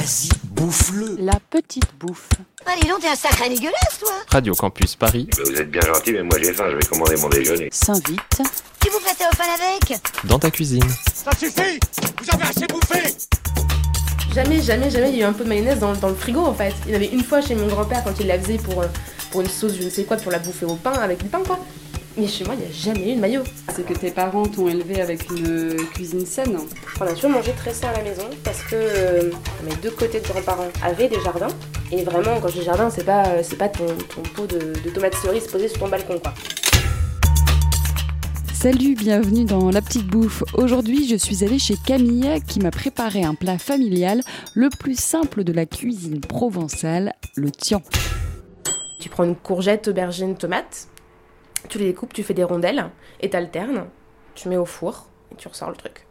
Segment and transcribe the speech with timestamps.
[0.00, 1.16] Vas-y, bouffe-le.
[1.18, 2.30] La petite bouffe.
[2.64, 6.12] Allez, donc, t'es un sacré dégueulasse, toi Radio Campus Paris, Bah, Vous êtes bien gentil,
[6.12, 7.68] mais moi j'ai faim, je vais commander mon déjeuner.
[7.70, 8.40] S'invite.
[8.80, 10.82] Tu vous prêtais au fan avec dans ta cuisine.
[11.12, 11.78] Ça suffit
[12.22, 13.14] Vous avez assez bouffé
[14.34, 16.46] Jamais, jamais, jamais il y a eu un peu de mayonnaise dans, dans le frigo
[16.46, 16.72] en fait.
[16.86, 18.86] Il y en avait une fois chez mon grand-père quand il la faisait pour, euh,
[19.30, 21.42] pour une sauce, je ne sais quoi, pour la bouffer au pain, avec du pain
[21.46, 21.58] quoi.
[22.16, 23.42] Mais chez moi, il n'y a jamais eu de maillot.
[23.74, 26.58] C'est que tes parents t'ont élevé avec une cuisine saine.
[27.00, 29.30] On a toujours mangé très sain à la maison parce que euh,
[29.64, 31.48] mes deux côtés de grands-parents avaient des jardins.
[31.92, 34.72] Et vraiment, quand je dis jardin, c'est pas, euh, c'est pas ton, ton pot de,
[34.84, 36.34] de tomates cerises posé sur ton balcon quoi.
[38.52, 40.42] Salut, bienvenue dans La Petite Bouffe.
[40.52, 44.20] Aujourd'hui, je suis allée chez Camille qui m'a préparé un plat familial,
[44.54, 47.80] le plus simple de la cuisine provençale, le tian.
[49.00, 50.88] Tu prends une courgette, aubergine, tomate,
[51.68, 52.86] tu les découpes, tu fais des rondelles
[53.20, 53.86] et t'alternes,
[54.34, 56.06] tu mets au four et tu ressors le truc.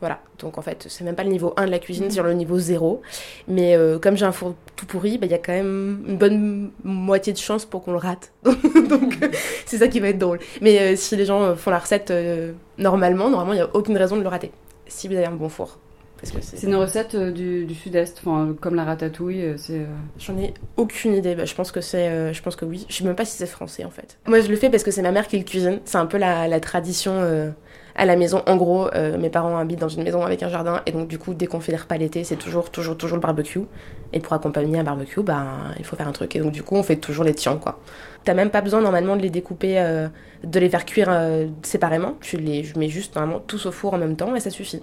[0.00, 2.32] Voilà, donc en fait, c'est même pas le niveau 1 de la cuisine, c'est le
[2.32, 3.02] niveau 0.
[3.46, 6.16] Mais euh, comme j'ai un four tout pourri, bah, il y a quand même une
[6.16, 8.32] bonne moitié de chance pour qu'on le rate.
[8.44, 9.16] donc
[9.66, 10.40] c'est ça qui va être drôle.
[10.60, 13.70] Mais euh, si les gens euh, font la recette euh, normalement, normalement, il n'y a
[13.74, 14.50] aucune raison de le rater.
[14.88, 15.78] Si vous avez un bon four.
[16.22, 19.42] Parce que c'est- une recette euh, du, du sud-est, enfin, comme la ratatouille.
[19.42, 19.84] euh, C'est, euh,
[20.18, 21.34] J'en ai aucune idée.
[21.34, 22.86] Bah, je pense que c'est, euh, je pense que oui.
[22.88, 24.18] Je sais même pas si c'est français en fait.
[24.26, 25.80] Moi, je le fais parce que c'est ma mère qui le cuisine.
[25.84, 27.50] C'est un peu la, la tradition euh,
[27.94, 28.42] à la maison.
[28.46, 31.18] En gros, euh, mes parents habitent dans une maison avec un jardin et donc du
[31.18, 33.60] coup, dès qu'on fait les repas l'été, c'est toujours, toujours, toujours le barbecue.
[34.12, 35.44] Et pour accompagner un barbecue, bah,
[35.78, 36.36] il faut faire un truc.
[36.36, 37.80] Et donc du coup, on fait toujours les tiens quoi.
[38.24, 40.08] T'as même pas besoin normalement de les découper, euh,
[40.44, 42.14] de les faire cuire euh, séparément.
[42.20, 44.82] Tu les mets juste normalement tous au four en même temps et ça suffit.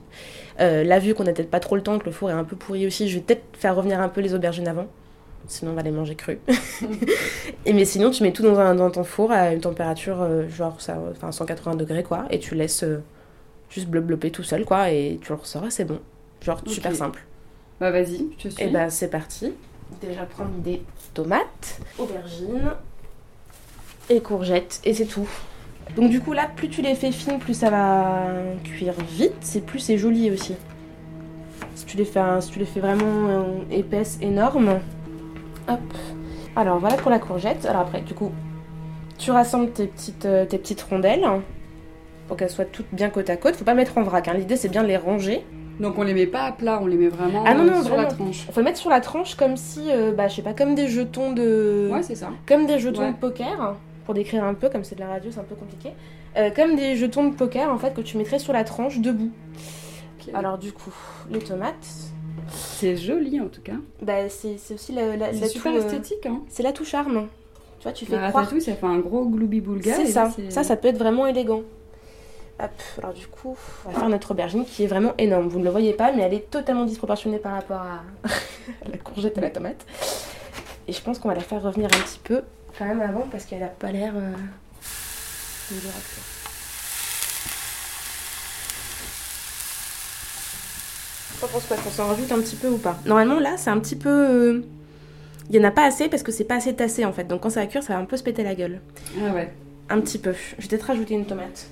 [0.59, 2.57] Là, vu qu'on a peut-être pas trop le temps, que le four est un peu
[2.57, 4.88] pourri aussi, je vais peut-être faire revenir un peu les aubergines avant.
[5.47, 6.37] Sinon, on va les manger crus.
[7.65, 10.47] et mais sinon, tu mets tout dans, un, dans ton four à une température euh,
[10.47, 13.01] genre ça, enfin 180 degrés quoi, et tu laisses euh,
[13.69, 15.99] juste bleu-bleuper tout seul quoi, et tu le ressors et c'est bon.
[16.41, 17.25] Genre super simple.
[17.79, 18.63] Bah vas-y, je te suis.
[18.63, 19.53] Et bah c'est parti.
[20.01, 22.71] Déjà prendre des tomates, aubergines
[24.09, 25.28] et courgettes et c'est tout.
[25.95, 28.28] Donc du coup là, plus tu les fais fines, plus ça va
[28.63, 30.53] cuire vite, c'est plus c'est joli aussi.
[31.75, 34.79] Si tu les fais, si tu les fais vraiment euh, épaisses, énormes.
[35.69, 35.80] Hop.
[36.56, 37.66] Alors voilà pour la courgette.
[37.66, 38.31] Alors après, du coup,
[39.18, 41.25] tu rassembles tes petites, euh, tes petites rondelles
[42.28, 43.56] pour qu'elles soient toutes bien côte à côte.
[43.56, 44.28] Faut pas mettre en vrac.
[44.28, 44.34] hein.
[44.34, 45.46] L'idée c'est bien de les ranger.
[45.79, 47.84] Donc on les met pas à plat, on les met vraiment Ah non, euh, non,
[47.84, 48.46] sur la tranche.
[48.52, 50.90] Faut le mettre sur la tranche comme si, euh, bah je sais pas, comme des
[50.90, 51.90] jetons de.
[51.91, 52.31] Ouais, c'est ça.
[52.47, 53.12] Comme des jetons Ouais.
[53.13, 53.75] de poker,
[54.06, 55.91] pour décrire un peu, comme c'est de la radio, c'est un peu compliqué.
[56.38, 59.31] Euh, comme des jetons de poker, en fait, que tu mettrais sur la tranche debout.
[60.34, 60.94] Alors, du coup,
[61.31, 62.12] les tomates,
[62.79, 63.73] C'est joli en tout cas.
[64.01, 66.25] bah, c'est c'est aussi la, la, C'est la super tout, euh, esthétique.
[66.25, 66.41] Hein.
[66.50, 67.28] c'est la tout charme.
[67.79, 68.34] Tu vois, tu fais croire.
[68.34, 69.95] ratatouille, ça fait un gros gloubi-boulga.
[69.95, 70.34] C'est et là, ça.
[70.50, 71.63] Ça, ça peut être vraiment élégant.
[72.62, 75.47] Hop, alors du coup, on va faire notre aubergine qui est vraiment énorme.
[75.47, 78.01] Vous ne le voyez pas, mais elle est totalement disproportionnée par rapport à
[78.90, 79.85] la courgette et la tomate.
[80.88, 82.41] Et je pense qu'on va la faire revenir un petit peu
[82.78, 86.23] quand même avant parce qu'elle a pas l'air euh, de dure à cuire.
[91.41, 93.79] T'en penses quoi Qu'on s'en rajoute un petit peu ou pas Normalement là, c'est un
[93.79, 94.09] petit peu.
[94.09, 94.61] euh,
[95.50, 97.23] Il y en a pas assez parce que c'est pas assez tassé en fait.
[97.25, 98.79] Donc quand ça va cuire, ça va un peu se péter la gueule.
[99.25, 99.51] Ah ouais.
[99.89, 100.33] Un petit peu.
[100.57, 101.67] Je vais peut-être rajouter une tomate.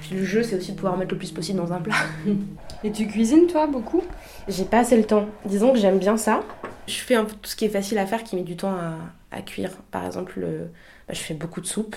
[0.00, 1.94] Puis le jeu, c'est aussi de pouvoir mettre le plus possible dans un plat.
[2.84, 4.02] Et tu cuisines toi beaucoup?
[4.48, 5.26] J'ai pas assez le temps.
[5.44, 6.42] Disons que j'aime bien ça.
[6.86, 8.70] Je fais un peu tout ce qui est facile à faire, qui met du temps
[8.72, 8.94] à,
[9.36, 9.70] à cuire.
[9.90, 10.68] Par exemple, le-
[11.08, 11.96] bah, je fais beaucoup de soupe,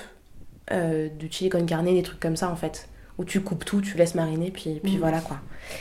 [0.71, 2.87] euh, du chili con carne, des trucs comme ça en fait.
[3.19, 4.99] Où tu coupes tout, tu laisses mariner, puis, puis Mhm.
[4.99, 5.37] voilà quoi.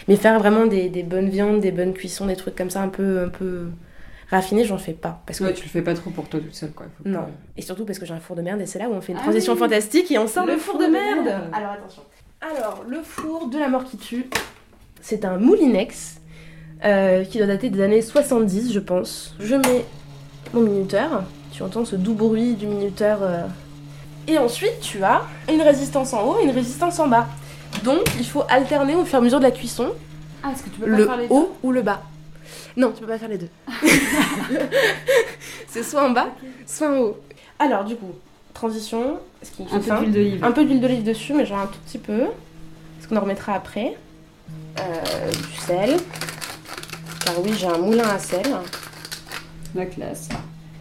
[0.08, 2.88] Mais faire vraiment des, des bonnes viandes, des bonnes cuissons, des trucs comme ça un
[2.88, 3.68] peu, un peu
[4.28, 5.22] raffinés, j'en fais pas.
[5.24, 6.86] Parce que Ouais, tu le fais pas trop pour toi toute seule quoi.
[6.98, 7.26] Faut que- Non.
[7.56, 9.12] Et surtout parce que j'ai un four de merde et c'est là où on fait
[9.12, 9.58] une Ah transition oui.
[9.60, 11.24] fantastique et on sort le, Le four, four de, de merde.
[11.24, 11.42] merde.
[11.52, 12.02] Alors attention.
[12.40, 14.26] Alors, le four de la mort qui tue,
[15.00, 16.20] c'est un Moulinex
[16.84, 19.34] euh, qui doit dater des années 70, je pense.
[19.40, 19.84] Je mets
[20.52, 21.24] mon minuteur.
[21.52, 23.20] Tu entends ce doux bruit du minuteur.
[23.22, 23.42] euh.
[24.28, 27.26] Et ensuite, tu as une résistance en haut et une résistance en bas.
[27.82, 29.92] Donc, il faut alterner au fur et à mesure de la cuisson
[30.42, 32.02] Ah, est-ce que tu peux pas le faire les haut ou le bas.
[32.76, 33.48] Non, tu peux pas faire les deux.
[35.68, 36.28] c'est soit en bas,
[36.66, 37.16] soit en haut.
[37.58, 38.12] Alors, du coup,
[38.52, 39.18] transition.
[39.42, 40.44] Est-ce qu'il Un fait peu d'huile d'olive.
[40.44, 42.24] Un peu d'huile d'olive dessus, mais genre un tout petit peu.
[42.98, 43.96] Parce qu'on en remettra après.
[44.78, 45.96] Euh, du sel.
[47.24, 48.46] Car oui, j'ai un moulin à sel.
[49.74, 50.28] La classe.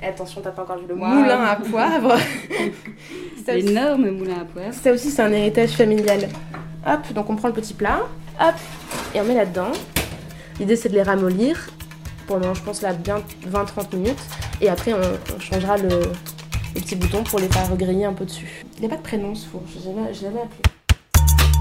[0.01, 1.15] Et attention, t'as pas encore vu le Waouh.
[1.15, 2.15] moulin à poivre.
[3.47, 4.73] Ça aussi- Énorme moulin à poivre.
[4.73, 6.27] ça aussi, c'est un héritage familial.
[6.85, 8.01] Hop, donc on prend le petit plat,
[8.41, 8.55] hop,
[9.15, 9.71] et on met là-dedans.
[10.59, 11.69] L'idée, c'est de les ramollir
[12.27, 14.19] pendant, je pense, là, bien 20-30 minutes.
[14.59, 14.99] Et après, on,
[15.35, 18.65] on changera le, le petit bouton pour les faire griller un peu dessus.
[18.75, 20.61] Il n'y a pas de prénom, ce four, je jamais appelé.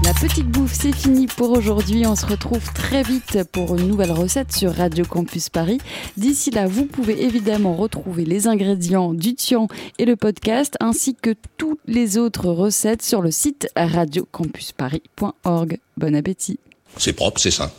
[0.07, 2.07] La petite bouffe, c'est fini pour aujourd'hui.
[2.07, 5.79] On se retrouve très vite pour une nouvelle recette sur Radio Campus Paris.
[6.15, 9.67] D'ici là, vous pouvez évidemment retrouver les ingrédients du Tian
[9.97, 15.77] et le podcast, ainsi que toutes les autres recettes sur le site radiocampusparis.org.
[15.97, 16.57] Bon appétit.
[16.95, 17.69] C'est propre, c'est sain.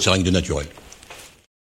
[0.00, 0.66] C'est rien que de naturel.